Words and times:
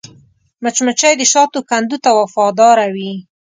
مچمچۍ 0.63 1.13
د 1.17 1.23
شاتو 1.31 1.59
کندو 1.69 1.97
ته 2.03 2.09
وفاداره 2.19 2.85
وي 2.95 3.11